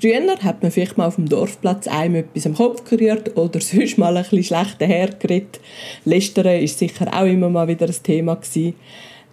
Früher 0.00 0.36
hat 0.44 0.62
man 0.62 0.70
vielleicht 0.70 0.96
mal 0.96 1.06
auf 1.06 1.16
dem 1.16 1.28
Dorfplatz 1.28 1.88
einem 1.88 2.16
etwas 2.16 2.46
am 2.46 2.54
Kopf 2.54 2.84
gerührt 2.84 3.36
oder 3.36 3.60
sonst 3.60 3.98
mal 3.98 4.16
ein 4.16 4.22
bisschen 4.22 4.44
schlecht 4.44 4.80
hergeredet. 4.80 5.60
Lästern 6.04 6.62
ist 6.62 6.78
sicher 6.78 7.08
auch 7.12 7.26
immer 7.26 7.48
mal 7.48 7.66
wieder 7.66 7.86
ein 7.86 8.02
Thema 8.02 8.36
gewesen. 8.36 8.74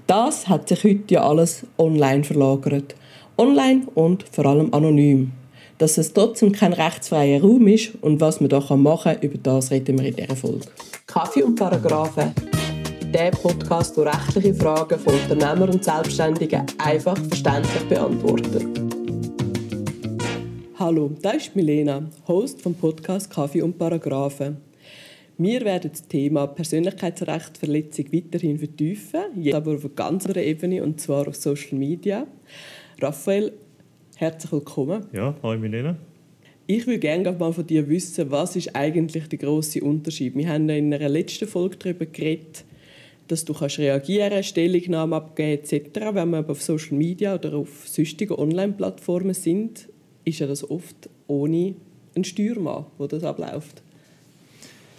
Das 0.07 0.47
hat 0.47 0.69
sich 0.69 0.83
heute 0.83 1.13
ja 1.13 1.27
alles 1.27 1.63
online 1.77 2.23
verlagert. 2.23 2.95
Online 3.37 3.83
und 3.93 4.25
vor 4.31 4.45
allem 4.45 4.73
anonym. 4.73 5.33
Dass 5.77 5.97
es 5.97 6.13
trotzdem 6.13 6.51
kein 6.51 6.73
rechtsfreier 6.73 7.41
Raum 7.41 7.67
ist 7.67 7.91
und 8.01 8.21
was 8.21 8.39
man 8.39 8.49
da 8.49 8.59
machen 8.75 9.13
kann, 9.13 9.21
über 9.21 9.37
das 9.37 9.71
reden 9.71 9.99
wir 9.99 10.07
in 10.07 10.15
dieser 10.15 10.35
Folge. 10.35 10.67
Kaffee 11.05 11.43
und 11.43 11.55
Paragraphen. 11.55 12.33
Der 13.13 13.31
Podcast, 13.31 13.97
der 13.97 14.05
rechtliche 14.05 14.53
Fragen 14.53 14.97
von 14.99 15.13
Unternehmern 15.13 15.69
und 15.69 15.83
Selbstständigen 15.83 16.63
einfach 16.77 17.17
verständlich 17.17 17.83
beantwortet. 17.87 18.84
Hallo, 20.87 21.09
das 21.19 21.37
ist 21.37 21.55
Milena, 21.55 22.07
Host 22.27 22.61
vom 22.61 22.75
Podcast 22.75 23.31
Kaffee 23.31 23.63
und 23.63 23.75
Paragraphen. 23.75 24.57
Wir 25.35 25.61
werden 25.61 25.89
das 25.89 26.07
Thema 26.07 26.45
Persönlichkeitsrechtsverletzung 26.45 28.13
weiterhin 28.13 28.59
vertiefen, 28.59 29.21
jetzt 29.41 29.55
aber 29.55 29.73
auf 29.73 29.83
einer 29.83 29.95
ganz 29.95 30.27
anderen 30.27 30.43
Ebene, 30.43 30.83
und 30.83 31.01
zwar 31.01 31.27
auf 31.27 31.37
Social 31.37 31.79
Media. 31.79 32.27
Raphael, 33.01 33.53
herzlich 34.15 34.51
willkommen. 34.51 35.07
Ja, 35.11 35.33
hallo 35.41 35.59
Milena. 35.59 35.97
Ich 36.67 36.85
würde 36.85 36.99
gerne 36.99 37.31
mal 37.31 37.51
von 37.51 37.65
dir 37.65 37.89
wissen, 37.89 38.29
was 38.29 38.55
ist 38.55 38.75
eigentlich 38.75 39.27
der 39.27 39.39
große 39.39 39.81
Unterschied? 39.81 40.35
Wir 40.35 40.49
haben 40.49 40.69
in 40.69 40.93
einer 40.93 41.09
letzten 41.09 41.47
Folge 41.47 41.77
darüber 41.77 42.05
geredet, 42.05 42.63
dass 43.27 43.43
du 43.43 43.55
kannst 43.55 43.79
reagieren, 43.79 44.43
Stellungnahmen 44.43 45.15
abgeben 45.15 45.63
etc. 45.63 45.89
Wenn 46.13 46.29
wir 46.29 46.37
aber 46.37 46.51
auf 46.51 46.61
Social 46.61 46.95
Media 46.95 47.33
oder 47.33 47.55
auf 47.55 47.87
sonstigen 47.87 48.35
Online-Plattformen 48.35 49.33
sind, 49.33 49.87
ist 50.25 50.39
ja 50.39 50.47
das 50.47 50.69
oft 50.69 51.09
ohne 51.27 51.75
einen 52.15 52.23
Steuermann, 52.23 52.85
wo 52.97 53.07
das 53.07 53.23
abläuft. 53.23 53.81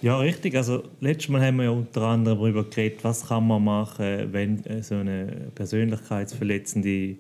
Ja, 0.03 0.19
richtig. 0.19 0.55
Also, 0.55 0.85
letztes 1.01 1.31
Mal 1.31 1.45
haben 1.45 1.57
wir 1.57 1.65
ja 1.65 1.71
unter 1.71 2.03
anderem 2.03 2.39
darüber 2.39 2.65
geredet, 2.65 3.03
was 3.03 3.29
kann 3.29 3.47
man 3.47 3.65
machen, 3.65 4.33
wenn 4.33 4.65
äh, 4.67 4.83
so 4.83 4.97
eine 4.97 5.51
persönlichkeitsverletzende 5.55 7.17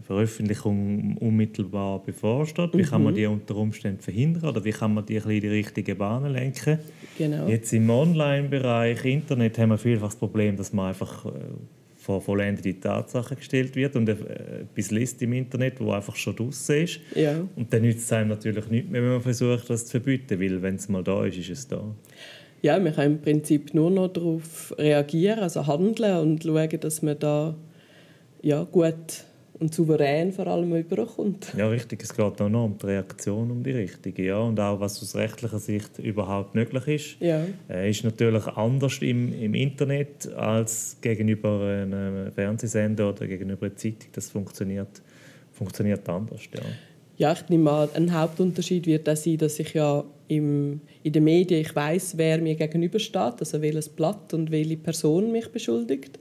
Veröffentlichung 0.00 1.18
unmittelbar 1.18 1.98
bevorsteht. 2.02 2.70
Wie 2.72 2.82
kann 2.82 3.02
man 3.02 3.12
mhm. 3.12 3.16
die 3.16 3.26
unter 3.26 3.56
Umständen 3.56 4.00
verhindern 4.00 4.44
oder 4.44 4.64
wie 4.64 4.70
kann 4.70 4.94
man 4.94 5.04
die 5.04 5.16
in 5.16 5.40
die 5.40 5.48
richtige 5.48 5.94
Bahn 5.94 6.24
lenken? 6.32 6.78
Genau. 7.18 7.46
Jetzt 7.46 7.72
im 7.72 7.90
Online-Bereich, 7.90 9.04
Internet, 9.04 9.58
haben 9.58 9.70
wir 9.70 9.78
vielfach 9.78 10.08
das 10.08 10.16
Problem, 10.16 10.56
dass 10.56 10.72
man 10.72 10.88
einfach 10.88 11.26
äh, 11.26 11.30
vor 12.02 12.20
vollendete 12.20 12.78
Tatsachen 12.80 13.36
gestellt 13.36 13.76
wird 13.76 13.94
und 13.94 14.08
etwas 14.08 14.90
liest 14.90 15.22
im 15.22 15.32
Internet, 15.34 15.80
wo 15.80 15.92
einfach 15.92 16.16
schon 16.16 16.34
draußen 16.34 16.82
ist. 16.82 17.00
Ja. 17.14 17.46
Und 17.54 17.72
dann 17.72 17.82
nützt 17.82 18.04
es 18.04 18.12
einem 18.12 18.30
natürlich 18.30 18.68
nicht 18.68 18.90
mehr, 18.90 19.02
wenn 19.02 19.12
man 19.12 19.20
versucht, 19.22 19.70
das 19.70 19.86
zu 19.86 19.92
verbieten, 19.92 20.40
weil 20.40 20.60
wenn 20.60 20.74
es 20.74 20.88
mal 20.88 21.04
da 21.04 21.24
ist, 21.24 21.38
ist 21.38 21.50
es 21.50 21.68
da. 21.68 21.82
Ja, 22.60 22.78
man 22.78 22.94
kann 22.94 23.06
im 23.06 23.20
Prinzip 23.20 23.72
nur 23.72 23.90
noch 23.90 24.08
darauf 24.08 24.74
reagieren, 24.78 25.40
also 25.40 25.66
handeln 25.66 26.16
und 26.18 26.42
schauen, 26.42 26.80
dass 26.80 27.02
man 27.02 27.18
da 27.18 27.54
ja, 28.42 28.64
gut 28.64 29.24
und 29.62 29.72
souverän 29.72 30.32
vor 30.32 30.48
allem 30.48 30.74
überkommt. 30.74 31.52
Ja, 31.56 31.68
richtig. 31.68 32.02
Es 32.02 32.14
geht 32.14 32.40
auch 32.40 32.48
noch 32.48 32.64
um 32.64 32.76
die 32.76 32.86
Reaktion, 32.86 33.50
um 33.50 33.62
die 33.62 33.70
richtige. 33.70 34.24
Ja. 34.24 34.38
Und 34.40 34.58
auch, 34.58 34.80
was 34.80 35.00
aus 35.00 35.14
rechtlicher 35.14 35.60
Sicht 35.60 36.00
überhaupt 36.00 36.56
möglich 36.56 36.88
ist. 36.88 37.20
Ja. 37.20 37.46
Äh, 37.70 37.88
ist 37.88 38.02
natürlich 38.02 38.44
anders 38.48 38.98
im, 39.00 39.32
im 39.40 39.54
Internet 39.54 40.32
als 40.34 40.96
gegenüber 41.00 41.60
einem 41.60 42.32
Fernsehsender 42.32 43.10
oder 43.10 43.26
gegenüber 43.28 43.66
einer 43.66 43.76
Zeitung. 43.76 44.08
Das 44.12 44.30
funktioniert, 44.30 45.00
funktioniert 45.52 46.08
anders. 46.08 46.42
Ja. 46.52 46.60
Ja, 47.18 47.32
ich 47.32 47.48
nehme 47.48 47.70
an, 47.70 47.88
ein 47.94 48.12
Hauptunterschied 48.12 48.86
wird 48.86 49.08
auch 49.08 49.14
sein, 49.14 49.38
dass 49.38 49.60
ich 49.60 49.74
ja 49.74 50.02
im, 50.26 50.80
in 51.04 51.12
den 51.12 51.22
Medien 51.22 51.60
ich 51.60 51.76
weiß, 51.76 52.14
wer 52.16 52.38
mir 52.38 52.56
gegenübersteht, 52.56 53.34
also 53.38 53.62
welches 53.62 53.88
Blatt 53.88 54.34
und 54.34 54.50
welche 54.50 54.76
Person 54.76 55.30
mich 55.30 55.46
beschuldigt. 55.48 56.18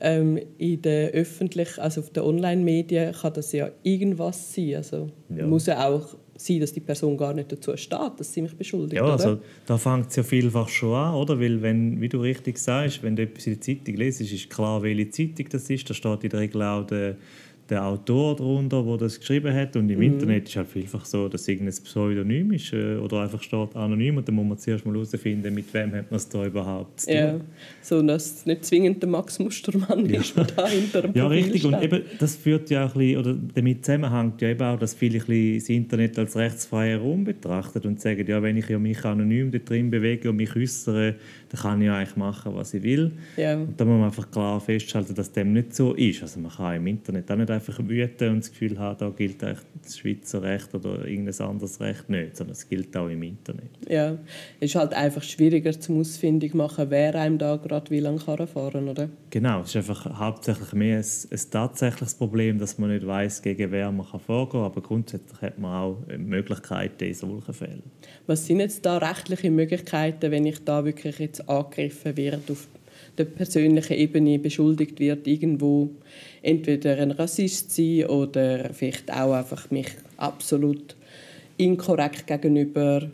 Ähm, 0.00 0.38
in 0.58 0.82
den 0.82 1.10
öffentlichen, 1.10 1.80
also 1.80 2.00
auf 2.00 2.10
den 2.10 2.24
Online-Medien 2.24 3.12
kann 3.12 3.32
das 3.32 3.52
ja 3.52 3.70
irgendwas 3.82 4.54
sein. 4.54 4.74
Also 4.76 5.08
ja. 5.34 5.46
muss 5.46 5.66
ja 5.66 5.88
auch 5.88 6.16
sein, 6.36 6.60
dass 6.60 6.72
die 6.72 6.80
Person 6.80 7.16
gar 7.16 7.32
nicht 7.32 7.52
dazu 7.52 7.76
steht, 7.76 8.12
dass 8.18 8.32
sie 8.32 8.42
mich 8.42 8.56
beschuldigt. 8.56 9.00
Ja, 9.00 9.04
also 9.04 9.38
da 9.66 9.78
fängt 9.78 10.10
es 10.10 10.16
ja 10.16 10.22
vielfach 10.22 10.68
schon 10.68 10.94
an, 10.94 11.14
oder? 11.14 11.38
Weil 11.38 11.62
wenn, 11.62 12.00
wie 12.00 12.08
du 12.08 12.20
richtig 12.20 12.58
sagst, 12.58 13.02
wenn 13.02 13.16
du 13.16 13.22
etwas 13.22 13.46
in 13.46 13.54
der 13.54 13.60
Zeitung 13.60 13.94
liest, 13.94 14.20
ist 14.20 14.50
klar, 14.50 14.82
welche 14.82 15.10
Zeitung 15.10 15.46
das 15.50 15.70
ist. 15.70 15.88
Da 15.88 15.94
steht 15.94 16.24
in 16.24 16.30
der 16.30 16.40
Regel 16.40 16.62
auch 16.62 16.86
der 16.86 17.16
der 17.70 17.84
Autor 17.84 18.36
darunter, 18.36 18.82
der 18.82 18.96
das 18.98 19.18
geschrieben 19.18 19.54
hat. 19.54 19.76
Und 19.76 19.88
im 19.88 19.96
mhm. 19.96 20.04
Internet 20.04 20.48
ist 20.48 20.56
halt 20.56 20.68
vielfach 20.68 21.04
so, 21.04 21.28
dass 21.28 21.48
irgendein 21.48 21.74
Pseudonym 21.82 22.52
ist 22.52 22.72
äh, 22.72 22.96
oder 22.96 23.22
einfach 23.22 23.42
steht 23.42 23.74
anonym 23.74 24.18
und 24.18 24.28
dann 24.28 24.34
muss 24.34 24.46
man 24.46 24.58
zuerst 24.58 24.84
mal 24.84 24.94
herausfinden, 24.94 25.54
mit 25.54 25.72
wem 25.72 25.92
hat 25.92 26.10
man 26.10 26.16
es 26.16 26.28
da 26.28 26.44
überhaupt 26.44 27.00
zu 27.00 27.06
tun. 27.06 27.16
Ja, 27.16 27.40
so 27.82 28.02
dass 28.02 28.38
es 28.38 28.46
nicht 28.46 28.64
zwingend 28.64 29.02
der 29.02 29.08
Max 29.08 29.38
Mustermann 29.38 30.06
ja. 30.06 30.20
ist, 30.20 30.36
der 30.36 30.44
da 30.44 30.68
hinter 30.68 31.02
dem 31.02 31.12
Ja, 31.14 31.26
richtig. 31.26 31.62
Steht. 31.62 31.72
Und 31.72 31.82
eben, 31.82 32.02
das 32.18 32.36
führt 32.36 32.70
ja 32.70 32.86
auch 32.86 32.94
ein 32.94 32.98
bisschen, 32.98 33.18
oder 33.18 33.36
damit 33.54 33.84
zusammenhängt 33.84 34.40
ja 34.42 34.48
eben 34.48 34.62
auch, 34.62 34.78
dass 34.78 34.94
viele 34.94 35.18
das 35.18 35.68
Internet 35.68 36.18
als 36.18 36.36
rechtsfreier 36.36 36.98
Raum 36.98 37.24
betrachten 37.24 37.80
und 37.86 38.00
sagen, 38.00 38.26
ja, 38.26 38.42
wenn 38.42 38.56
ich 38.56 38.68
ja 38.68 38.78
mich 38.78 39.04
anonym 39.04 39.50
da 39.50 39.58
drin 39.58 39.90
bewege 39.90 40.30
und 40.30 40.36
mich 40.36 40.54
äußere, 40.54 41.14
dann 41.50 41.60
kann 41.60 41.80
ich 41.80 41.86
ja 41.86 41.96
eigentlich 41.96 42.16
machen, 42.16 42.54
was 42.54 42.74
ich 42.74 42.82
will. 42.82 43.12
Ja. 43.36 43.54
Und 43.54 43.80
da 43.80 43.84
muss 43.84 43.98
man 43.98 44.04
einfach 44.04 44.30
klar 44.30 44.60
festhalten, 44.60 45.14
dass 45.14 45.32
dem 45.32 45.52
nicht 45.52 45.74
so 45.74 45.94
ist. 45.94 46.22
Also 46.22 46.40
man 46.40 46.50
kann 46.50 46.76
im 46.76 46.86
Internet 46.86 47.30
auch 47.30 47.36
nicht 47.36 47.50
einfach 47.54 47.78
wüten 47.78 48.30
und 48.30 48.38
das 48.40 48.50
Gefühl 48.50 48.78
haben, 48.78 48.98
da 48.98 49.10
gilt 49.10 49.42
das 49.42 49.98
Schweizer 49.98 50.42
Recht 50.42 50.74
oder 50.74 51.06
irgendein 51.06 51.46
anderes 51.46 51.80
Recht 51.80 52.08
nicht, 52.08 52.36
sondern 52.36 52.52
es 52.52 52.68
gilt 52.68 52.96
auch 52.96 53.08
im 53.08 53.22
Internet. 53.22 53.70
Ja, 53.88 54.12
es 54.60 54.70
ist 54.70 54.74
halt 54.74 54.94
einfach 54.94 55.22
schwieriger 55.22 55.78
zum 55.78 56.00
Ausfindig 56.00 56.54
machen, 56.54 56.86
wer 56.90 57.14
einem 57.14 57.38
da 57.38 57.56
gerade 57.56 57.90
wie 57.90 58.00
lange 58.00 58.18
kann 58.18 58.46
fahren 58.46 58.88
oder? 58.88 59.08
Genau, 59.30 59.60
es 59.62 59.70
ist 59.70 59.76
einfach 59.76 60.18
hauptsächlich 60.18 60.72
mehr 60.72 60.98
ein, 60.98 61.04
ein 61.04 61.50
tatsächliches 61.50 62.14
Problem, 62.14 62.58
dass 62.58 62.78
man 62.78 62.90
nicht 62.90 63.06
weiß, 63.06 63.42
gegen 63.42 63.70
wer 63.70 63.90
man 63.90 64.06
kann 64.06 64.20
vorgehen 64.20 64.52
kann, 64.52 64.70
aber 64.70 64.80
grundsätzlich 64.80 65.40
hat 65.40 65.58
man 65.58 65.72
auch 65.72 65.98
Möglichkeiten 66.16 67.04
in 67.04 67.14
solchen 67.14 67.54
Fällen. 67.54 67.82
Was 68.26 68.46
sind 68.46 68.60
jetzt 68.60 68.84
da 68.84 68.98
rechtliche 68.98 69.50
Möglichkeiten, 69.50 70.30
wenn 70.30 70.46
ich 70.46 70.64
da 70.64 70.84
wirklich 70.84 71.18
jetzt 71.18 71.48
angegriffen 71.48 72.16
werde 72.16 72.52
auf 72.52 72.68
der 73.18 73.24
persönlichen 73.24 73.94
Ebene 73.94 74.38
beschuldigt 74.38 75.00
wird, 75.00 75.26
irgendwo 75.26 75.90
entweder 76.42 76.98
ein 76.98 77.10
Rassist 77.12 77.74
zu 77.74 77.82
sein 77.82 78.06
oder 78.06 78.72
vielleicht 78.72 79.12
auch 79.12 79.32
einfach 79.32 79.70
mich 79.70 79.88
absolut 80.16 80.96
inkorrekt 81.56 82.26
gegenüber 82.26 83.10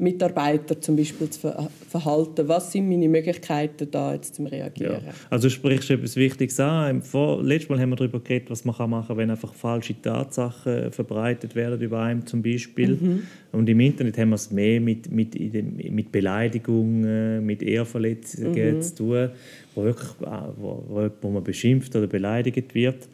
Mitarbeiter 0.00 0.80
zum 0.80 0.96
Beispiel 0.96 1.28
zu 1.30 1.52
verhalten. 1.88 2.48
Was 2.48 2.72
sind 2.72 2.88
meine 2.88 3.08
Möglichkeiten, 3.08 3.88
da 3.90 4.14
jetzt 4.14 4.34
zu 4.34 4.44
reagieren? 4.44 5.02
Ja. 5.06 5.12
Also 5.28 5.48
du 5.48 5.54
sprichst 5.54 5.90
etwas 5.90 6.16
Wichtiges 6.16 6.58
an. 6.58 7.02
Vor, 7.02 7.42
letztes 7.42 7.68
Mal 7.68 7.80
haben 7.80 7.90
wir 7.90 7.96
darüber 7.96 8.20
geredet, 8.20 8.50
was 8.50 8.64
man 8.64 8.90
machen 8.90 9.08
kann, 9.08 9.16
wenn 9.16 9.30
einfach 9.30 9.54
falsche 9.54 10.00
Tatsachen 10.00 10.90
verbreitet 10.90 11.54
werden 11.54 11.80
über 11.80 12.00
einen 12.00 12.26
zum 12.26 12.42
Beispiel. 12.42 12.96
Mhm. 12.96 13.22
Und 13.52 13.68
im 13.68 13.80
Internet 13.80 14.16
haben 14.18 14.30
wir 14.30 14.36
es 14.36 14.50
mehr 14.50 14.80
mit, 14.80 15.10
mit, 15.10 15.34
mit 15.38 16.12
Beleidigungen, 16.12 17.44
mit 17.44 17.62
Ehrverletzungen 17.62 18.76
mhm. 18.76 18.82
zu 18.82 18.94
tun, 18.94 19.28
wo, 19.74 19.84
wirklich, 19.84 20.10
wo, 20.56 21.10
wo 21.20 21.30
man 21.30 21.44
beschimpft 21.44 21.94
oder 21.94 22.06
beleidigt 22.06 22.74
wird 22.74 23.08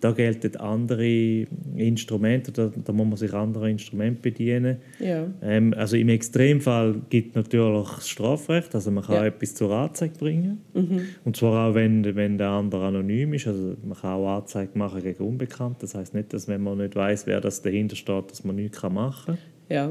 da 0.00 0.12
gelten 0.12 0.56
andere 0.56 1.46
Instrumente, 1.76 2.52
da, 2.52 2.70
da 2.84 2.92
muss 2.92 3.06
man 3.06 3.16
sich 3.16 3.32
anderer 3.32 3.68
Instrumente 3.68 4.20
bedienen. 4.22 4.78
Ja. 4.98 5.26
Ähm, 5.42 5.74
also 5.76 5.96
im 5.96 6.08
Extremfall 6.08 6.96
gibt 7.10 7.30
es 7.30 7.34
natürlich 7.34 7.88
das 7.88 8.08
Strafrecht, 8.08 8.74
also 8.74 8.90
man 8.90 9.04
kann 9.04 9.16
ja. 9.16 9.26
etwas 9.26 9.54
zur 9.54 9.72
Anzeige 9.72 10.18
bringen. 10.18 10.60
Mhm. 10.74 11.02
Und 11.24 11.36
zwar 11.36 11.70
auch, 11.70 11.74
wenn, 11.74 12.14
wenn 12.14 12.38
der 12.38 12.48
andere 12.48 12.86
anonym 12.86 13.34
ist, 13.34 13.46
also 13.46 13.76
man 13.84 13.96
kann 13.98 14.10
auch 14.10 14.38
Anzeige 14.38 14.76
machen 14.78 15.02
gegen 15.02 15.24
Unbekannte. 15.24 15.80
Das 15.80 15.94
heißt 15.94 16.14
nicht, 16.14 16.32
dass 16.32 16.48
wenn 16.48 16.62
man 16.62 16.78
nicht 16.78 16.94
weiß, 16.94 17.26
wer 17.26 17.40
das 17.40 17.62
dahinter 17.62 17.96
steht, 17.96 18.30
dass 18.30 18.44
man 18.44 18.56
nichts 18.56 18.82
machen 18.82 19.36
kann. 19.36 19.38
Ja. 19.68 19.90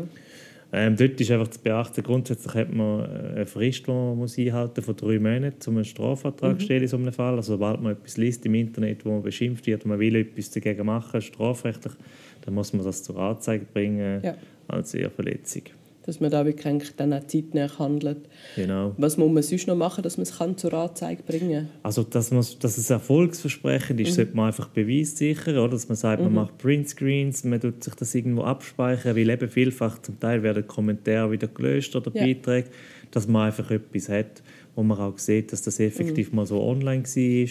Ähm, 0.73 0.95
dort 0.95 1.21
ist 1.21 1.31
einfach 1.31 1.47
zu 1.47 1.59
beachten, 1.59 2.03
grundsätzlich 2.03 2.53
hat 2.53 2.73
man 2.73 3.01
äh, 3.01 3.35
eine 3.35 3.45
Frist, 3.45 3.87
die 3.87 3.91
man 3.91 4.17
muss 4.17 4.37
einhalten 4.37 4.73
muss, 4.75 4.85
von 4.85 4.95
drei 4.95 5.19
Monaten, 5.19 5.69
um 5.69 5.75
einen 5.75 5.85
Strafvertrag 5.85 6.53
mhm. 6.53 6.59
zu 6.59 6.65
stellen 6.65 6.81
in 6.81 6.87
so 6.87 6.97
einem 6.97 7.13
Fall. 7.13 7.35
Also 7.35 7.53
sobald 7.53 7.81
man 7.81 7.93
etwas 7.93 8.17
liest 8.17 8.45
im 8.45 8.55
Internet, 8.55 9.05
wo 9.05 9.11
man 9.11 9.23
beschimpft 9.23 9.67
wird 9.67 9.85
und 9.85 9.89
man 9.89 9.99
will 9.99 10.15
etwas 10.15 10.51
dagegen 10.51 10.85
machen, 10.85 11.21
strafrechtlich, 11.21 11.93
dann 12.41 12.53
muss 12.53 12.73
man 12.73 12.83
das 12.83 13.03
zur 13.03 13.17
Anzeige 13.17 13.65
bringen 13.71 14.21
ja. 14.23 14.35
als 14.67 14.93
Ehrverletzung 14.93 15.63
dass 16.05 16.19
man 16.19 16.29
da 16.29 16.45
wirklich 16.45 16.95
dann 16.97 17.13
auch 17.13 17.25
zeitnah 17.25 17.67
handelt. 17.79 18.29
Genau. 18.55 18.93
Was 18.97 19.17
muss 19.17 19.31
man 19.31 19.41
sonst 19.41 19.67
noch 19.67 19.75
machen, 19.75 20.03
dass 20.03 20.17
man 20.17 20.23
es 20.23 20.37
kann 20.37 20.55
zur 20.55 20.73
Anzeige 20.73 21.23
bringen 21.23 21.67
kann? 21.67 21.69
Also, 21.81 22.03
dass, 22.03 22.29
man, 22.31 22.45
dass 22.59 22.77
es 22.77 22.89
erfolgsversprechend 22.89 23.99
ist, 23.99 24.11
mhm. 24.11 24.13
sollte 24.13 24.35
man 24.35 24.47
einfach 24.47 24.69
beweissichern, 24.69 25.57
oder? 25.57 25.69
dass 25.69 25.89
man 25.89 25.95
sagt, 25.95 26.21
mhm. 26.21 26.27
man 26.27 26.45
macht 26.45 26.57
Printscreens, 26.59 27.43
man 27.43 27.59
tut 27.59 27.83
sich 27.83 27.95
das 27.95 28.13
irgendwo 28.13 28.43
abspeichern, 28.43 29.15
weil 29.15 29.29
eben 29.29 29.49
vielfach 29.49 29.99
zum 29.99 30.19
Teil 30.19 30.43
werden 30.43 30.67
Kommentare 30.67 31.31
wieder 31.31 31.47
gelöscht 31.47 31.95
oder 31.95 32.11
ja. 32.13 32.23
Beiträge, 32.23 32.69
dass 33.09 33.27
man 33.27 33.47
einfach 33.47 33.71
etwas 33.71 34.07
hat, 34.07 34.43
wo 34.75 34.83
man 34.83 34.99
auch 34.99 35.17
sieht, 35.17 35.51
dass 35.51 35.63
das 35.63 35.79
effektiv 35.79 36.29
mhm. 36.29 36.35
mal 36.35 36.45
so 36.45 36.61
online 36.61 37.03
war 37.03 37.49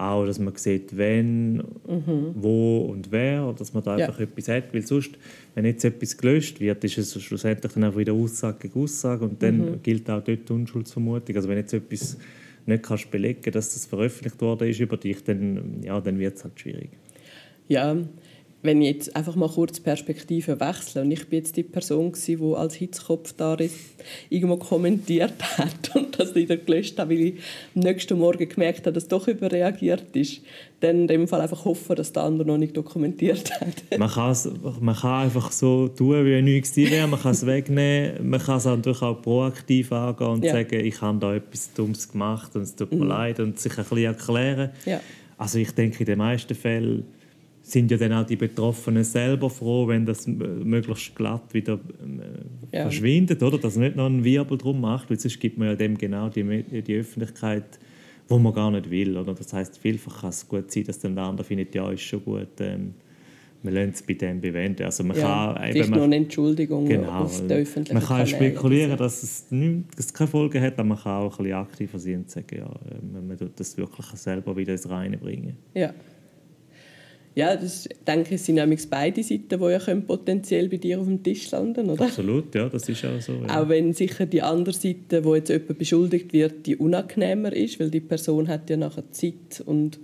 auch, 0.00 0.24
dass 0.24 0.38
man 0.38 0.54
sieht, 0.56 0.96
wenn, 0.96 1.56
mhm. 1.56 2.34
wo 2.34 2.78
und 2.86 3.12
wer, 3.12 3.52
dass 3.52 3.74
man 3.74 3.82
da 3.82 3.98
ja. 3.98 4.06
einfach 4.06 4.20
etwas 4.20 4.48
hat, 4.48 4.72
weil 4.72 4.86
sonst, 4.86 5.12
wenn 5.54 5.64
jetzt 5.64 5.84
etwas 5.84 6.16
gelöscht 6.16 6.60
wird, 6.60 6.82
ist 6.84 6.98
es 6.98 7.22
schlussendlich 7.22 7.72
dann 7.72 7.84
auch 7.84 7.96
wieder 7.96 8.12
Aussage 8.12 8.68
gegen 8.68 8.82
Aussage 8.82 9.24
und 9.24 9.42
dann 9.42 9.58
mhm. 9.58 9.82
gilt 9.82 10.08
auch 10.08 10.22
dort 10.22 10.48
die 10.48 10.52
Unschuldsvermutung. 10.52 11.36
Also 11.36 11.48
wenn 11.48 11.58
jetzt 11.58 11.74
etwas 11.74 12.16
nicht 12.66 12.82
kannst 12.82 13.10
belegen, 13.10 13.52
dass 13.52 13.74
das 13.74 13.86
veröffentlicht 13.86 14.40
worden 14.40 14.68
ist 14.68 14.80
über 14.80 14.96
dich, 14.96 15.22
dann, 15.24 15.82
ja, 15.82 16.00
dann 16.00 16.18
wird 16.18 16.36
es 16.36 16.44
halt 16.44 16.58
schwierig. 16.58 16.90
Ja, 17.68 17.96
wenn 18.62 18.82
ich 18.82 18.94
jetzt 18.94 19.16
einfach 19.16 19.36
mal 19.36 19.48
kurz 19.48 19.80
Perspektive 19.80 20.60
wechsle 20.60 21.02
und 21.02 21.10
ich 21.10 21.28
bin 21.28 21.38
jetzt 21.38 21.56
die 21.56 21.62
Person 21.62 22.12
gewesen, 22.12 22.38
die 22.38 22.56
als 22.56 22.74
Hitzkopf 22.74 23.32
da 23.32 23.56
irgendwo 24.28 24.56
kommentiert 24.56 25.32
hat 25.58 25.96
und 25.96 26.18
das 26.18 26.34
wieder 26.34 26.56
gelöscht 26.56 26.98
hat, 26.98 27.08
weil 27.08 27.20
ich 27.20 27.34
am 27.74 27.82
nächsten 27.82 28.18
Morgen 28.18 28.48
gemerkt 28.48 28.80
habe, 28.80 28.92
dass 28.92 29.04
es 29.04 29.08
doch 29.08 29.28
überreagiert 29.28 30.14
ist, 30.14 30.42
dann 30.80 31.02
in 31.02 31.06
dem 31.08 31.28
Fall 31.28 31.40
einfach 31.40 31.64
hoffen, 31.64 31.96
dass 31.96 32.12
der 32.12 32.24
andere 32.24 32.46
noch 32.46 32.58
nicht 32.58 32.76
dokumentiert 32.76 33.50
hat. 33.60 33.98
man, 33.98 34.36
man 34.80 34.96
kann 34.96 35.24
einfach 35.24 35.52
so 35.52 35.88
tun, 35.88 36.24
wie 36.26 36.42
nichts 36.42 36.76
wäre, 36.76 37.06
man 37.06 37.20
kann 37.20 37.32
es 37.32 37.46
wegnehmen, 37.46 38.28
man 38.28 38.40
kann 38.40 38.58
es 38.58 38.66
natürlich 38.66 39.02
auch 39.02 39.22
proaktiv 39.22 39.90
angehen 39.92 40.26
und 40.26 40.44
ja. 40.44 40.52
sagen, 40.52 40.84
ich 40.84 41.00
habe 41.00 41.18
da 41.18 41.34
etwas 41.34 41.72
Dummes 41.72 42.10
gemacht 42.10 42.54
und 42.56 42.62
es 42.62 42.76
tut 42.76 42.92
mir 42.92 43.04
mhm. 43.04 43.08
leid 43.08 43.40
und 43.40 43.58
sich 43.58 43.72
ein 43.72 43.84
bisschen 43.84 44.04
erklären. 44.04 44.70
Ja. 44.84 45.00
Also 45.38 45.58
ich 45.58 45.70
denke, 45.72 46.00
in 46.00 46.06
den 46.06 46.18
meisten 46.18 46.54
Fällen 46.54 47.04
sind 47.70 47.90
ja 47.90 47.96
dann 47.96 48.12
auch 48.12 48.26
die 48.26 48.36
Betroffenen 48.36 49.04
selber 49.04 49.50
froh, 49.50 49.86
wenn 49.88 50.04
das 50.04 50.26
möglichst 50.26 51.14
glatt 51.14 51.52
wieder 51.52 51.74
äh, 51.74 52.76
ja. 52.76 52.82
verschwindet, 52.82 53.42
oder? 53.42 53.58
Dass 53.58 53.76
nicht 53.76 53.96
noch 53.96 54.06
einen 54.06 54.24
Wirbel 54.24 54.58
drum 54.58 54.80
macht, 54.80 55.10
weil 55.10 55.18
sonst 55.18 55.40
gibt 55.40 55.58
man 55.58 55.68
ja 55.68 55.74
dem 55.74 55.96
genau 55.96 56.28
die, 56.28 56.82
die 56.82 56.96
Öffentlichkeit, 56.96 57.78
wo 58.28 58.38
man 58.38 58.52
gar 58.52 58.70
nicht 58.70 58.90
will, 58.90 59.16
oder? 59.16 59.34
Das 59.34 59.52
heißt, 59.52 59.78
vielfach 59.78 60.20
kann 60.20 60.30
es 60.30 60.46
gut 60.46 60.70
sein, 60.70 60.84
dass 60.84 60.98
dann 60.98 61.14
der 61.14 61.24
andere 61.24 61.44
findet, 61.44 61.74
ja, 61.74 61.90
ist 61.90 62.02
schon 62.02 62.24
gut, 62.24 62.60
ähm, 62.60 62.94
wir 63.62 63.72
lassen 63.72 63.90
es 63.90 64.02
bei 64.02 64.14
dem 64.14 64.40
bewenden. 64.40 64.84
Also 64.84 65.04
man 65.04 65.16
ja, 65.18 65.52
kann 65.54 65.76
eben, 65.76 65.90
man, 65.90 65.98
nur 65.98 66.04
eine 66.06 66.16
Entschuldigung 66.16 66.86
genau, 66.86 67.24
auf 67.24 67.46
der 67.46 67.58
öffentlichen 67.58 67.94
Man 67.94 68.02
kann 68.02 68.26
spekulieren, 68.26 68.96
dass 68.96 69.22
es, 69.22 69.50
nicht, 69.50 69.84
dass 69.96 70.06
es 70.06 70.14
keine 70.14 70.28
Folge 70.28 70.60
hat, 70.60 70.74
aber 70.74 70.84
man 70.84 70.98
kann 70.98 71.12
auch 71.12 71.38
ein 71.38 71.44
bisschen 71.44 71.58
aktiver 71.58 71.98
sein 71.98 72.16
und 72.16 72.30
sagen, 72.30 72.56
ja, 72.56 72.70
man, 73.12 73.26
man 73.26 73.36
tut 73.36 73.52
das 73.56 73.76
wirklich 73.76 74.06
selber 74.14 74.56
wieder 74.56 74.72
ins 74.72 74.88
Reine 74.88 75.18
bringen. 75.18 75.56
Ja. 75.74 75.92
Ja, 77.34 77.54
das 77.54 77.88
denke 78.06 78.34
ich, 78.34 78.42
sind 78.42 78.56
nämlich 78.56 78.88
beide 78.90 79.22
Seiten, 79.22 79.60
die 79.60 79.70
ja 79.70 79.78
potenziell 80.00 80.68
bei 80.68 80.78
dir 80.78 81.00
auf 81.00 81.06
dem 81.06 81.22
Tisch 81.22 81.50
landen, 81.52 81.88
oder? 81.88 82.06
Absolut, 82.06 82.54
ja, 82.54 82.68
das 82.68 82.88
ist 82.88 83.04
auch 83.04 83.20
so. 83.20 83.32
Ja. 83.34 83.62
Auch 83.62 83.68
wenn 83.68 83.92
sicher 83.92 84.26
die 84.26 84.42
andere 84.42 84.74
Seite, 84.74 85.24
wo 85.24 85.36
jetzt 85.36 85.48
jemand 85.48 85.78
beschuldigt 85.78 86.32
wird, 86.32 86.66
die 86.66 86.76
unangenehmer 86.76 87.52
ist, 87.52 87.78
weil 87.78 87.90
die 87.90 88.00
Person 88.00 88.48
hat 88.48 88.68
ja 88.68 88.76
nachher 88.76 89.10
Zeit 89.12 89.62
und, 89.64 90.00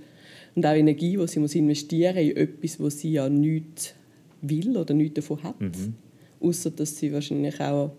und 0.55 0.67
auch 0.67 0.75
Energie, 0.75 1.17
die 1.17 1.27
sie 1.27 1.41
muss 1.41 1.57
investieren 1.57 2.17
in 2.17 2.37
etwas, 2.37 2.79
wo 2.79 2.89
sie 2.91 3.13
ja 3.13 3.29
nichts 3.29 3.95
will 4.43 4.77
oder 4.77 4.95
nichts 4.95 5.15
davon 5.15 5.43
hat. 5.43 5.61
Mhm. 5.61 5.95
Außer 6.41 6.71
dass 6.71 6.97
sie 6.97 7.13
wahrscheinlich 7.13 7.61
auch 7.61 7.93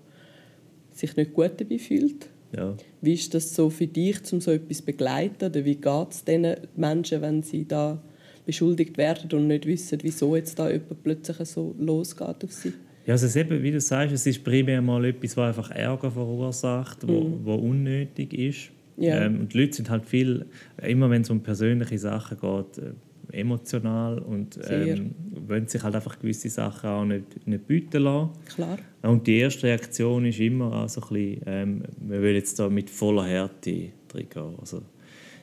sich 0.93 1.15
nicht 1.17 1.33
gut 1.33 1.51
dabei 1.57 1.79
fühlt. 1.79 2.29
Ja. 2.55 2.75
Wie 3.01 3.13
ist 3.13 3.33
das 3.33 3.53
so 3.53 3.69
für 3.69 3.87
dich, 3.87 4.17
um 4.31 4.39
so 4.39 4.51
etwas 4.51 4.77
zu 4.77 4.85
begleiten? 4.85 5.45
Oder 5.45 5.65
wie 5.65 5.75
geht 5.75 6.11
es 6.11 6.23
diesen 6.23 6.55
Menschen, 6.77 7.21
wenn 7.21 7.43
sie 7.43 7.67
da 7.67 8.01
beschuldigt 8.47 8.97
werden 8.97 9.29
und 9.37 9.47
nicht 9.47 9.65
wissen, 9.65 9.99
wieso 10.01 10.35
jetzt 10.35 10.57
da 10.57 10.69
jemand 10.71 11.03
plötzlich 11.03 11.37
so 11.49 11.75
losgeht 11.77 12.43
auf 12.43 12.51
sie. 12.51 12.73
Ja, 13.05 13.13
also 13.13 13.39
eben, 13.39 13.61
wie 13.61 13.71
du 13.71 13.79
sagst, 13.79 14.13
es 14.13 14.25
ist 14.25 14.43
primär 14.43 14.81
mal 14.81 15.03
etwas, 15.05 15.35
was 15.37 15.49
einfach 15.49 15.71
Ärger 15.71 16.09
verursacht, 16.09 17.07
wo, 17.07 17.21
mm. 17.21 17.39
wo 17.43 17.55
unnötig 17.55 18.33
ist. 18.33 18.71
Ja. 18.97 19.25
Ähm, 19.25 19.41
und 19.41 19.53
die 19.53 19.59
Leute 19.59 19.73
sind 19.73 19.89
halt 19.89 20.05
viel, 20.05 20.45
immer 20.81 21.09
wenn 21.09 21.21
es 21.21 21.29
um 21.29 21.41
persönliche 21.41 21.97
Sachen 21.97 22.37
geht, 22.39 22.83
äh, 22.83 22.93
emotional 23.33 24.19
und 24.19 24.57
ähm, 24.69 25.13
wollen 25.45 25.67
sich 25.67 25.83
halt 25.83 25.95
einfach 25.95 26.17
gewisse 26.17 26.49
Sachen 26.49 26.89
auch 26.89 27.05
nicht, 27.05 27.45
nicht 27.45 27.67
bieten 27.67 28.03
lassen. 28.03 28.29
Klar. 28.45 28.77
Und 29.01 29.27
die 29.27 29.39
erste 29.39 29.67
Reaktion 29.67 30.25
ist 30.25 30.39
immer 30.39 30.73
auch 30.73 30.89
so 30.89 31.01
ein 31.01 31.07
bisschen, 31.09 31.41
ähm, 31.45 31.83
wir 31.99 32.21
wollen 32.21 32.35
jetzt 32.35 32.57
da 32.59 32.69
mit 32.69 32.89
voller 32.89 33.25
Härte 33.25 33.89
drin 34.07 34.27
gehen. 34.29 34.55
Also, 34.59 34.81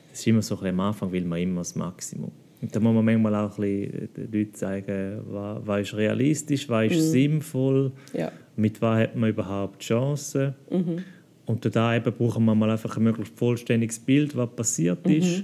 das 0.09 0.19
ist 0.19 0.27
immer 0.27 0.41
so 0.41 0.55
ein 0.55 0.61
bisschen, 0.61 0.79
am 0.79 0.79
Anfang 0.79 1.11
will 1.11 1.25
man 1.25 1.39
immer 1.39 1.61
das 1.61 1.75
Maximum. 1.75 2.31
Und 2.61 2.75
da 2.75 2.79
muss 2.79 2.93
man 2.93 3.05
manchmal 3.05 3.35
auch 3.35 3.57
ein 3.57 3.61
bisschen 3.61 4.09
den 4.15 4.31
Leuten 4.31 4.53
zeigen, 4.53 5.19
was, 5.27 5.67
was 5.67 5.81
ist 5.81 5.93
realistisch, 5.95 6.69
was 6.69 6.91
ist 6.91 7.07
mhm. 7.07 7.11
sinnvoll, 7.11 7.91
ja. 8.13 8.31
mit 8.55 8.81
was 8.81 8.99
hat 8.99 9.15
man 9.15 9.29
überhaupt 9.29 9.81
Chancen. 9.81 10.55
Mhm. 10.69 11.03
Und 11.45 11.75
da 11.75 11.95
eben 11.95 12.11
brauchen 12.13 12.45
wir 12.45 12.55
mal 12.55 12.71
einfach 12.71 12.97
ein 12.97 13.03
möglichst 13.03 13.37
vollständiges 13.37 13.99
Bild, 13.99 14.35
was 14.35 14.49
passiert 14.55 15.05
mhm. 15.05 15.13
ist. 15.13 15.43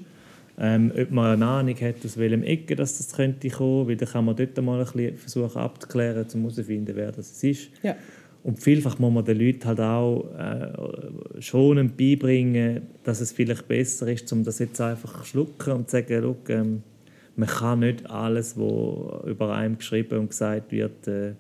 Ähm, 0.60 0.92
ob 1.00 1.12
man 1.12 1.34
eine 1.34 1.46
Ahnung 1.46 1.76
hat, 1.82 2.06
aus 2.06 2.18
welchem 2.18 2.44
Ecke 2.44 2.76
das, 2.76 2.98
das 2.98 3.14
könnte 3.14 3.50
kommen, 3.50 3.88
weil 3.88 3.96
dann 3.96 4.10
kann 4.10 4.26
man 4.26 4.36
dort 4.36 4.62
mal 4.62 4.80
ein 4.80 4.86
bisschen 4.86 5.18
versuchen 5.18 5.58
abzuklären, 5.58 6.26
um 6.34 6.42
herauszufinden, 6.42 6.96
wer 6.96 7.12
das 7.12 7.44
ist. 7.44 7.70
Ja. 7.82 7.96
Und 8.44 8.60
vielfach 8.60 8.98
muss 9.00 9.14
man 9.14 9.24
den 9.24 9.40
Leuten 9.40 9.66
halt 9.66 9.80
auch 9.80 10.26
äh, 10.38 11.42
schonend 11.42 11.96
beibringen, 11.96 12.82
dass 13.04 13.22
es 13.22 13.32
vielleicht 13.32 13.68
besser 13.68 14.08
ist, 14.12 14.32
um 14.34 14.44
das 14.44 14.60
jetzt 14.60 14.82
einfach 14.82 15.22
zu 15.22 15.30
schlucken 15.30 15.74
und 15.74 15.90
zu 15.90 15.98
sagen, 15.98 16.36
ähm, 16.50 16.84
man 17.42 17.50
kann 17.50 17.80
nicht 17.80 18.08
alles, 18.08 18.56
was 18.56 19.26
über 19.26 19.52
einem 19.56 19.78
geschrieben 19.78 20.20
und 20.20 20.30
gesagt 20.30 20.72
wird, 20.72 21.08
äh, 21.08 21.34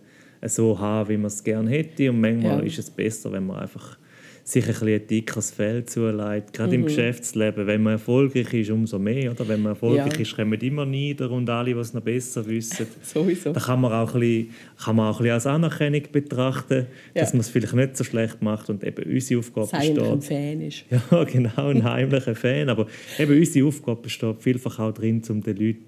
so 0.48 0.80
haben, 0.80 1.09
wie 1.09 1.18
man 1.18 1.27
es 1.27 1.44
gerne 1.44 1.69
hätte. 1.69 2.09
Und 2.09 2.21
manchmal 2.21 2.59
ja. 2.59 2.65
ist 2.65 2.80
es 2.80 2.89
besser, 2.89 3.31
wenn 3.31 3.45
man 3.45 3.59
einfach 3.59 3.98
sich 4.44 4.68
ein, 4.68 4.88
ein 4.88 5.08
dickeres 5.08 5.52
Feld 5.52 5.90
zulegt, 5.90 6.54
gerade 6.54 6.70
mhm. 6.70 6.84
im 6.84 6.86
Geschäftsleben. 6.86 7.68
Wenn 7.68 7.84
man 7.84 7.94
erfolgreich 7.94 8.54
ist, 8.54 8.70
umso 8.70 9.00
mehr. 9.00 9.32
Oder? 9.32 9.48
Wenn 9.48 9.62
man 9.62 9.74
erfolgreich 9.74 10.14
ja. 10.14 10.20
ist, 10.22 10.36
kommen 10.36 10.60
immer 10.60 10.86
nieder 10.86 11.30
und 11.32 11.50
alle, 11.50 11.74
die 11.74 11.80
es 11.80 11.94
noch 11.94 12.02
besser 12.02 12.46
wissen. 12.46 12.88
Sowieso. 13.02 13.54
Da 13.54 13.60
kann 13.60 13.82
man 13.82 13.92
auch 13.92 14.14
ein 14.14 14.20
bisschen, 14.20 14.50
kann 14.84 14.96
man 14.96 15.08
auch 15.08 15.20
ein 15.20 15.24
bisschen 15.24 15.34
als 15.34 15.48
Anerkennung 15.48 16.04
betrachten, 16.12 16.88
ja. 17.14 17.22
dass 17.22 17.34
man 17.34 17.42
es 17.42 17.50
vielleicht 17.50 17.74
nicht 17.74 17.98
so 17.98 18.04
schlecht 18.04 18.42
macht 18.42 18.70
und 18.70 18.84
eben 18.84 19.12
unsere 19.12 19.40
Aufgabe 19.40 19.68
Sei 19.68 19.90
besteht... 19.90 20.12
ein 20.12 20.22
Fan 20.22 20.62
ist. 20.62 20.86
Ja, 21.12 21.24
genau, 21.24 21.68
ein 21.70 21.84
heimlicher 21.84 22.36
Fan. 22.36 22.70
Aber 22.70 22.88
eben 23.18 23.38
unsere 23.38 23.68
Aufgabe 23.68 24.02
besteht 24.02 24.42
vielfach 24.42 24.80
auch 24.80 24.92
darin, 24.92 25.22
um 25.30 25.42
den 25.42 25.56
Leuten 25.58 25.86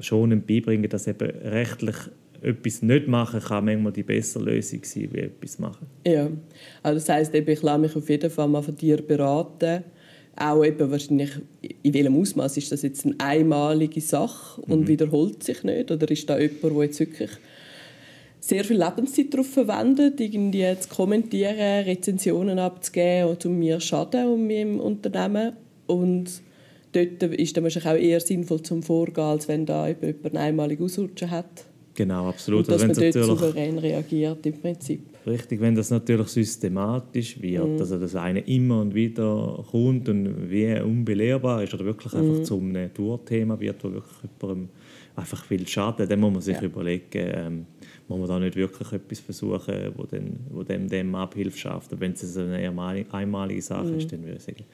schon 0.00 0.42
beibringen, 0.42 0.88
dass 0.88 1.06
eben 1.06 1.30
rechtlich 1.30 1.96
etwas 2.42 2.82
nicht 2.82 3.08
machen 3.08 3.40
kann 3.40 3.64
manchmal 3.64 3.92
die 3.92 4.02
bessere 4.02 4.44
Lösung 4.44 4.80
sein, 4.84 5.08
wie 5.12 5.20
etwas 5.20 5.58
machen. 5.58 5.86
Ja, 6.06 6.28
also 6.82 6.98
das 6.98 7.08
heisst, 7.08 7.34
ich 7.34 7.62
lasse 7.62 7.78
mich 7.78 7.96
auf 7.96 8.08
jeden 8.08 8.30
Fall 8.30 8.48
mal 8.48 8.62
von 8.62 8.76
dir 8.76 8.98
beraten. 8.98 9.84
Auch 10.34 10.64
eben 10.64 10.90
wahrscheinlich, 10.90 11.30
in 11.82 11.94
welchem 11.94 12.18
Ausmaß 12.18 12.56
ist 12.56 12.72
das 12.72 12.82
jetzt 12.82 13.04
eine 13.04 13.14
einmalige 13.18 14.00
Sache 14.00 14.60
und 14.62 14.82
mhm. 14.82 14.88
wiederholt 14.88 15.42
sich 15.42 15.62
nicht? 15.62 15.90
Oder 15.90 16.10
ist 16.10 16.28
da 16.28 16.38
jemand, 16.38 16.62
der 16.62 16.84
jetzt 16.84 17.00
wirklich 17.00 17.30
sehr 18.40 18.64
viel 18.64 18.82
Lebenszeit 18.82 19.32
darauf 19.32 19.46
verwendet, 19.46 20.20
irgendwie 20.20 20.66
zu 20.80 20.88
kommentieren, 20.88 21.84
Rezensionen 21.84 22.58
abzugeben 22.58 23.28
und 23.28 23.46
um 23.46 23.58
mir 23.58 23.78
schaden 23.78 24.26
um 24.26 24.46
meinem 24.46 24.80
Unternehmen 24.80 25.52
und 25.86 26.42
dort 26.92 27.22
ist 27.22 27.56
es 27.56 27.62
wahrscheinlich 27.62 27.88
auch 27.88 28.08
eher 28.08 28.20
sinnvoll 28.20 28.62
zum 28.62 28.82
Vorgehen, 28.82 29.24
als 29.24 29.46
wenn 29.46 29.64
da 29.64 29.86
jemand 29.86 30.26
eine 30.26 30.40
einmalige 30.40 30.82
Ausrutsche 30.82 31.30
hat. 31.30 31.66
Genau, 31.94 32.28
absolut. 32.28 32.60
Und 32.60 32.70
dass 32.70 32.82
also, 32.82 33.00
man 33.00 33.12
dort 33.12 33.24
souverän 33.26 33.78
reagiert 33.78 34.46
im 34.46 34.60
Prinzip. 34.60 35.00
Richtig, 35.26 35.60
wenn 35.60 35.74
das 35.74 35.90
natürlich 35.90 36.28
systematisch 36.28 37.40
wird, 37.40 37.68
mhm. 37.68 37.78
also 37.78 37.98
dass 37.98 38.16
eine 38.16 38.40
immer 38.40 38.80
und 38.80 38.94
wieder 38.94 39.64
kommt 39.70 40.08
und 40.08 40.50
wie 40.50 40.80
unbelehrbar 40.80 41.62
ist 41.62 41.74
oder 41.74 41.84
wirklich 41.84 42.12
einfach 42.14 42.38
mhm. 42.38 42.44
zu 42.44 42.58
einem 42.58 42.92
Tourthema 42.92 43.60
wird, 43.60 43.84
wo 43.84 43.92
wirklich 43.92 44.30
jemandem 44.40 44.68
einfach 45.14 45.44
viel 45.44 45.66
schaden, 45.68 46.08
dann 46.08 46.20
muss 46.20 46.32
man 46.32 46.42
sich 46.42 46.56
ja. 46.56 46.62
überlegen, 46.62 47.04
ähm, 47.12 47.66
muss 48.08 48.18
man 48.18 48.28
da 48.28 48.38
nicht 48.40 48.56
wirklich 48.56 48.92
etwas 48.92 49.20
versuchen, 49.20 49.74
wo, 49.96 50.04
dann, 50.04 50.40
wo 50.50 50.62
dem, 50.62 50.88
dem 50.88 51.14
Abhilfe 51.14 51.58
schafft. 51.58 51.92
Und 51.92 52.00
wenn 52.00 52.12
es 52.12 52.36
eine 52.36 53.04
einmalige 53.12 53.62
Sache 53.62 53.88
mhm. 53.88 53.98
ist, 53.98 54.12
dann 54.12 54.22
würde 54.22 54.36
ich 54.36 54.42
sagen, 54.42 54.64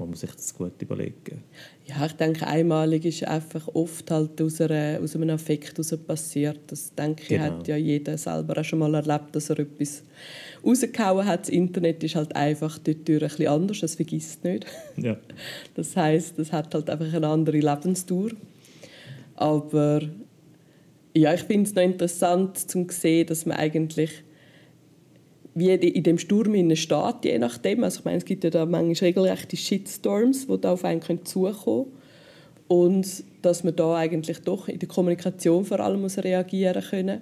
muss 0.00 0.08
man 0.08 0.16
sich 0.16 0.30
das 0.34 0.54
gut 0.54 0.80
überlegen. 0.80 1.44
Ja, 1.86 2.06
ich 2.06 2.12
denke, 2.12 2.46
einmalig 2.46 3.04
ist 3.04 3.24
einfach 3.24 3.68
oft 3.74 4.10
halt 4.10 4.40
aus, 4.40 4.60
einer, 4.60 4.98
aus 5.00 5.14
einem 5.14 5.30
Affekt 5.30 5.76
heraus 5.76 5.96
passiert. 6.06 6.60
Das 6.68 6.94
denke 6.94 7.24
genau. 7.28 7.44
ich, 7.44 7.50
hat 7.50 7.68
ja 7.68 7.76
jeder 7.76 8.16
selber 8.16 8.58
auch 8.58 8.64
schon 8.64 8.78
mal 8.78 8.94
erlebt, 8.94 9.34
dass 9.34 9.50
er 9.50 9.58
etwas 9.60 10.02
rausgehauen 10.64 11.26
hat. 11.26 11.42
Das 11.42 11.48
Internet 11.50 12.02
ist 12.02 12.16
halt 12.16 12.34
einfach 12.34 12.78
dort 12.78 13.08
ein 13.08 13.18
bisschen 13.18 13.46
anders, 13.48 13.80
das 13.80 13.94
vergisst 13.94 14.44
nicht. 14.44 14.66
Ja. 14.96 15.16
Das 15.74 15.96
heißt, 15.96 16.38
das 16.38 16.52
hat 16.52 16.74
halt 16.74 16.90
einfach 16.90 17.12
eine 17.12 17.26
andere 17.26 17.58
Lebensdauer. 17.58 18.30
Aber 19.36 20.02
ja, 21.14 21.32
ich 21.34 21.42
finde 21.42 21.68
es 21.68 21.74
noch 21.74 21.82
interessant 21.82 22.58
zu 22.58 22.86
sehen, 22.90 23.26
dass 23.26 23.46
man 23.46 23.56
eigentlich 23.56 24.22
wie 25.54 25.70
in 25.70 26.02
dem 26.02 26.18
Sturm 26.18 26.54
in 26.54 26.74
steht, 26.76 27.24
je 27.24 27.38
nachdem. 27.38 27.84
Also 27.84 28.00
ich 28.00 28.04
meine, 28.04 28.18
es 28.18 28.24
gibt 28.24 28.44
ja 28.44 28.50
da 28.50 28.66
manchmal 28.66 29.08
regelrechte 29.08 29.56
Shitstorms, 29.56 30.46
die 30.46 30.60
da 30.60 30.72
auf 30.72 30.84
einen 30.84 31.00
zukommen 31.24 31.56
können. 31.64 31.86
Und 32.68 33.24
dass 33.42 33.64
man 33.64 33.74
da 33.74 33.96
eigentlich 33.96 34.40
doch 34.40 34.68
in 34.68 34.78
der 34.78 34.88
Kommunikation 34.88 35.64
vor 35.64 35.80
allem 35.80 36.02
muss 36.02 36.18
reagieren 36.18 36.82
können. 36.82 37.20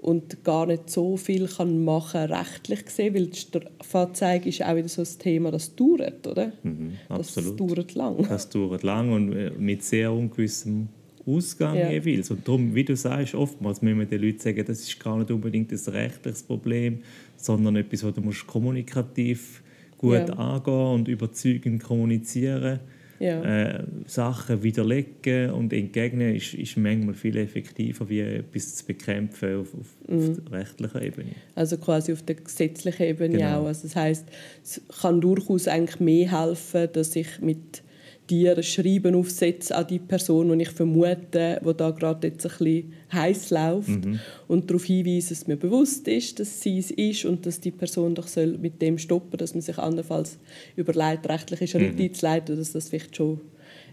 und 0.00 0.44
gar 0.44 0.66
nicht 0.66 0.90
so 0.90 1.16
viel 1.16 1.48
kann 1.48 1.84
machen 1.84 2.32
rechtlich 2.32 2.84
gesehen, 2.84 3.14
weil 3.14 3.26
die 3.26 3.38
Strafanzeige 3.38 4.48
ist 4.48 4.62
auch 4.62 4.76
wieder 4.76 4.88
so 4.88 5.02
ein 5.02 5.18
Thema, 5.18 5.50
das 5.50 5.74
dauert, 5.74 6.26
oder? 6.26 6.52
Mhm, 6.62 6.92
absolut. 7.08 7.60
Das 7.60 7.66
dauert 7.66 7.94
lang. 7.94 8.26
Das 8.28 8.48
dauert 8.48 8.82
lang 8.82 9.12
und 9.12 9.32
äh, 9.32 9.50
mit 9.58 9.82
sehr 9.82 10.12
ungewissem 10.12 10.88
Ausgang 11.28 11.76
Ja. 11.76 11.90
jeweils. 11.90 12.30
Und 12.30 12.46
darum, 12.46 12.74
wie 12.74 12.84
du 12.84 12.96
sagst, 12.96 13.34
oftmals 13.34 13.82
müssen 13.82 13.98
wir 13.98 14.06
den 14.06 14.22
Leuten 14.22 14.38
sagen, 14.38 14.64
das 14.66 14.80
ist 14.80 14.98
gar 14.98 15.18
nicht 15.18 15.30
unbedingt 15.30 15.70
ein 15.72 15.78
rechtliches 15.92 16.42
Problem, 16.42 17.00
sondern 17.36 17.76
etwas, 17.76 18.00
das 18.00 18.14
du 18.14 18.20
musst 18.22 18.46
kommunikativ 18.46 19.62
gut 19.98 20.14
Ja. 20.14 20.24
angehen 20.34 20.94
und 20.94 21.08
überzeugend 21.08 21.82
kommunizieren 21.82 22.80
Ja. 23.20 23.42
äh, 23.42 23.84
Sachen 24.06 24.62
widerlegen 24.62 25.50
und 25.50 25.72
entgegnen 25.72 26.36
ist, 26.36 26.54
ist 26.54 26.76
manchmal 26.76 27.14
viel 27.14 27.36
effektiver, 27.36 28.08
wie 28.08 28.20
etwas 28.20 28.76
zu 28.76 28.86
bekämpfen 28.86 29.56
auf, 29.56 29.74
auf, 29.74 29.96
Mhm. 30.06 30.30
auf 30.46 30.52
rechtlichen 30.52 31.02
Ebene. 31.02 31.30
Also 31.56 31.78
quasi 31.78 32.12
auf 32.12 32.22
der 32.22 32.36
gesetzlichen 32.36 33.02
Ebene 33.02 33.38
Genau. 33.38 33.62
auch. 33.62 33.66
Also 33.66 33.82
das 33.88 33.96
heißt, 33.96 34.24
es 34.62 34.80
kann 35.02 35.20
durchaus 35.20 35.66
eigentlich 35.66 35.98
mehr 35.98 36.30
helfen, 36.44 36.88
dass 36.92 37.16
ich 37.16 37.40
mit 37.40 37.82
dir 38.28 38.56
ein 38.56 38.62
Schreiben 38.62 39.14
aufsetze 39.14 39.74
an 39.74 39.86
die 39.86 39.98
Person, 39.98 40.56
die 40.58 40.62
ich 40.64 40.70
vermute, 40.70 41.58
wo 41.62 41.72
da 41.72 41.90
gerade 41.90 42.28
jetzt 42.28 42.44
ein 42.46 42.52
bisschen 42.58 42.92
heiß 43.12 43.50
läuft 43.50 44.04
Mhm. 44.04 44.18
und 44.48 44.70
darauf 44.70 44.84
hinweise, 44.84 45.30
dass 45.30 45.46
mir 45.46 45.56
bewusst 45.56 46.06
ist, 46.08 46.38
dass 46.40 46.60
sie 46.60 46.78
es 46.78 46.90
ist 46.90 47.24
und 47.24 47.46
dass 47.46 47.60
die 47.60 47.70
Person 47.70 48.14
doch 48.14 48.26
soll 48.28 48.58
mit 48.58 48.80
dem 48.82 48.98
stoppen, 48.98 49.36
dass 49.38 49.54
man 49.54 49.62
sich 49.62 49.78
andernfalls 49.78 50.38
überlegt, 50.76 51.28
rechtliche 51.28 51.66
Schritte 51.66 51.92
Mhm. 51.94 52.08
einzuleiten, 52.08 52.56
dass 52.56 52.72
das 52.72 52.88
vielleicht 52.88 53.16
schon 53.16 53.40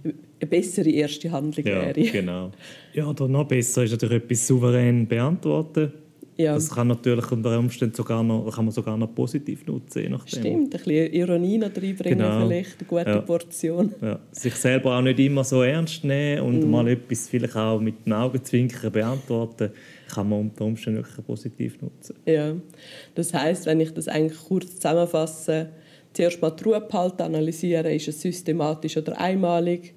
eine 0.03 0.13
bessere 0.49 0.89
erste 0.89 1.31
Handlung 1.31 1.65
Ja, 1.65 1.81
wäre. 1.87 1.93
genau. 2.11 2.51
Ja, 2.93 3.07
oder 3.07 3.27
noch 3.27 3.47
besser 3.47 3.83
ist 3.83 3.91
natürlich 3.91 4.23
etwas 4.23 4.47
souverän 4.47 5.07
beantworten. 5.07 5.91
Ja. 6.37 6.53
Das 6.53 6.69
kann 6.69 6.87
natürlich 6.89 7.31
unter 7.31 7.57
Umständen 7.57 7.95
sogar 7.95 8.21
noch, 8.21 8.53
kann 8.53 8.65
man 8.65 8.73
sogar 8.73 8.97
noch 8.97 9.13
positiv 9.15 9.65
nutzen, 9.67 10.03
je 10.03 10.09
nachdem. 10.09 10.39
Stimmt, 10.41 10.63
ein 10.65 10.69
bisschen 10.69 11.13
Ironie 11.13 11.57
noch 11.57 11.67
reinbringen 11.67 12.17
Genau. 12.19 12.45
vielleicht, 12.47 12.75
eine 12.79 12.87
gute 12.87 13.09
Ja. 13.09 13.21
Portion. 13.21 13.93
Ja, 14.01 14.19
sich 14.31 14.53
selber 14.55 14.97
auch 14.97 15.01
nicht 15.01 15.17
immer 15.19 15.45
so 15.45 15.61
ernst 15.61 16.03
nehmen 16.03 16.41
und 16.41 16.59
Mhm. 16.63 16.69
mal 16.71 16.87
etwas 16.89 17.29
vielleicht 17.29 17.55
auch 17.55 17.79
mit 17.79 18.05
dem 18.05 18.11
Augenzwinkern 18.13 18.91
beantworten, 18.91 19.71
kann 20.13 20.27
man 20.27 20.41
unter 20.41 20.65
Umständen 20.65 20.99
wirklich 21.03 21.25
positiv 21.25 21.81
nutzen. 21.81 22.15
Ja, 22.25 22.53
das 23.15 23.33
heißt, 23.33 23.65
wenn 23.65 23.79
ich 23.79 23.91
das 23.93 24.07
eigentlich 24.09 24.37
kurz 24.45 24.75
zusammenfasse, 24.75 25.69
zuerst 26.11 26.41
mal 26.41 26.51
die 26.51 26.63
Ruhe 26.65 26.81
behalten, 26.81 27.21
analysieren, 27.21 27.85
ist 27.87 28.07
es 28.09 28.19
systematisch 28.21 28.97
oder 28.97 29.19
einmalig, 29.19 29.93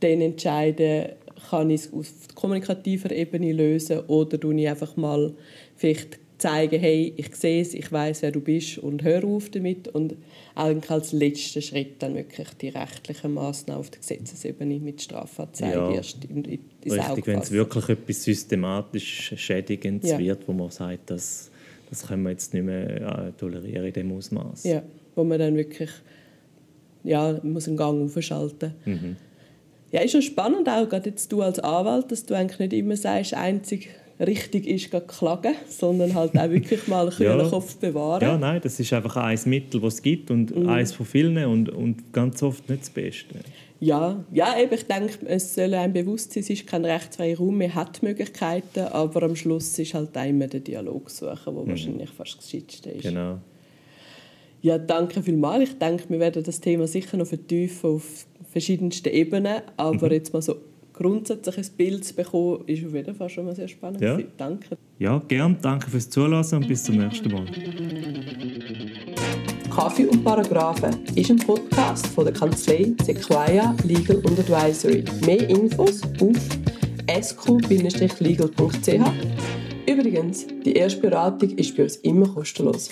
dann 0.00 0.20
entscheiden, 0.20 1.12
kann 1.50 1.70
ich 1.70 1.82
es 1.82 1.92
auf 1.92 2.08
kommunikativer 2.34 3.10
Ebene 3.12 3.52
lösen 3.52 4.00
oder 4.08 4.38
tue 4.40 4.60
ich 4.60 4.68
einfach 4.68 4.96
mal 4.96 5.32
vielleicht 5.78 6.18
zeigen, 6.38 6.78
hey, 6.78 7.12
ich 7.16 7.34
sehe 7.34 7.62
es, 7.62 7.74
ich 7.74 7.90
weiß, 7.90 8.22
wer 8.22 8.30
du 8.30 8.40
bist 8.40 8.78
und 8.78 9.02
hör 9.02 9.24
auf 9.24 9.50
damit 9.50 9.88
und 9.88 10.14
eigentlich 10.54 10.90
als 10.90 11.12
letzten 11.12 11.62
Schritt 11.62 12.00
dann 12.00 12.14
wirklich 12.14 12.48
die 12.60 12.68
rechtlichen 12.68 13.34
Maßnahmen 13.34 13.80
auf 13.80 13.90
der 13.90 14.00
Gesetzesebene 14.00 14.78
mit 14.78 15.02
Strafanzeige 15.02 15.72
Ja. 15.72 15.94
erst 15.94 16.24
in, 16.24 16.44
in, 16.44 16.60
ins 16.84 16.94
Auge 16.98 17.08
Richtig, 17.08 17.26
wenn 17.26 17.40
es 17.40 17.50
wirklich 17.50 17.88
etwas 17.88 18.22
systematisch 18.22 19.34
Schädigendes 19.36 20.10
Ja. 20.10 20.18
wird, 20.18 20.46
wo 20.46 20.52
man 20.52 20.70
sagt, 20.70 21.10
das, 21.10 21.50
das 21.90 22.06
können 22.06 22.22
wir 22.22 22.30
jetzt 22.30 22.54
nicht 22.54 22.64
mehr 22.64 23.28
äh, 23.28 23.32
tolerieren 23.38 23.86
in 23.86 23.92
dem 23.92 24.12
Ausmaß. 24.12 24.62
Ja, 24.64 24.82
wo 25.16 25.24
man 25.24 25.38
dann 25.40 25.56
wirklich 25.56 25.90
ja, 27.04 27.38
muss 27.42 27.66
einen 27.66 27.76
Gang 27.76 28.04
aufschalten. 28.04 28.74
Mhm. 28.84 29.16
Ja, 29.90 30.02
ist 30.02 30.12
schon 30.12 30.22
spannend 30.22 30.68
auch, 30.68 30.88
gerade 30.88 31.08
jetzt 31.10 31.32
du 31.32 31.42
als 31.42 31.58
Anwalt, 31.58 32.12
dass 32.12 32.26
du 32.26 32.34
eigentlich 32.34 32.58
nicht 32.58 32.72
immer 32.74 32.96
sagst, 32.96 33.34
einzig 33.34 33.88
richtig 34.20 34.66
ist 34.66 34.90
klagen, 35.06 35.54
sondern 35.68 36.14
halt 36.14 36.36
auch 36.38 36.50
wirklich 36.50 36.86
mal 36.88 37.02
einen 37.02 37.10
kühlen 37.16 37.38
Ja. 37.40 37.48
Kopf 37.48 37.76
bewahren. 37.76 38.22
Ja, 38.22 38.36
nein, 38.38 38.60
das 38.62 38.78
ist 38.80 38.92
einfach 38.92 39.16
ein 39.16 39.38
Mittel, 39.46 39.80
das 39.80 39.94
es 39.94 40.02
gibt 40.02 40.30
und 40.30 40.54
Mhm. 40.56 40.68
eins 40.68 40.92
von 40.92 41.06
vielen 41.06 41.44
und, 41.46 41.68
und 41.68 42.12
ganz 42.12 42.42
oft 42.42 42.68
nicht 42.68 42.82
das 42.82 42.90
Beste. 42.90 43.36
Ja, 43.80 44.24
ja 44.32 44.58
eben, 44.60 44.74
ich 44.74 44.86
denke, 44.86 45.24
es 45.26 45.54
soll 45.54 45.72
einem 45.74 45.92
bewusst 45.92 46.32
sein, 46.32 46.42
es 46.42 46.50
ist 46.50 46.66
kein 46.66 46.84
rechtsfreier 46.84 47.38
Raum, 47.38 47.58
man 47.58 47.72
hat 47.74 48.02
Möglichkeiten, 48.02 48.80
aber 48.80 49.22
am 49.22 49.36
Schluss 49.36 49.78
ist 49.78 49.94
halt 49.94 50.16
immer 50.16 50.48
der 50.48 50.60
Dialog 50.60 51.08
suchen, 51.10 51.54
der 51.54 51.66
wahrscheinlich 51.68 52.10
fast 52.10 52.38
das 52.38 52.44
Gescheiteste 52.50 52.90
ist. 52.90 53.04
Mhm. 53.04 53.08
Genau. 53.08 53.38
Ja, 54.60 54.76
danke 54.78 55.22
vielmals. 55.22 55.70
Ich 55.70 55.78
denke, 55.78 56.04
wir 56.08 56.18
werden 56.18 56.42
das 56.42 56.60
Thema 56.60 56.88
sicher 56.88 57.16
noch 57.16 57.28
vertiefen 57.28 57.90
auf 57.90 58.26
verschiedensten 58.50 59.10
Ebenen, 59.10 59.62
aber 59.76 60.06
Mhm. 60.08 60.12
jetzt 60.12 60.32
mal 60.32 60.42
so 60.42 60.56
grundsätzlich 60.98 61.56
ein 61.56 61.66
Bild 61.76 62.04
zu 62.04 62.14
bekommen, 62.14 62.64
ist 62.66 62.84
auf 62.84 62.92
jeden 62.92 63.14
Fall 63.14 63.28
schon 63.30 63.46
mal 63.46 63.54
sehr 63.54 63.68
spannend. 63.68 64.00
Ja. 64.00 64.18
Danke. 64.36 64.76
Ja, 64.98 65.22
gern. 65.28 65.56
Danke 65.62 65.90
fürs 65.90 66.10
Zuhören 66.10 66.44
und 66.52 66.68
bis 66.68 66.82
zum 66.82 66.96
nächsten 66.96 67.30
Mal. 67.30 67.46
Kaffee 69.70 70.06
und 70.06 70.24
Paragraphen 70.24 70.96
ist 71.14 71.30
ein 71.30 71.36
Podcast 71.36 72.08
von 72.08 72.24
der 72.24 72.34
Kanzlei 72.34 72.92
Sequoia 73.04 73.76
Legal 73.84 74.16
und 74.16 74.38
Advisory. 74.40 75.04
Mehr 75.24 75.48
Infos 75.48 76.02
auf 76.20 76.36
sq-legal.ch. 77.22 78.90
Übrigens, 79.86 80.46
die 80.64 80.72
erste 80.72 81.00
Beratung 81.00 81.50
ist 81.50 81.76
bei 81.76 81.84
uns 81.84 81.96
immer 81.96 82.26
kostenlos. 82.28 82.90